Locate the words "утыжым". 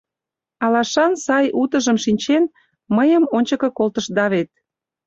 1.61-1.97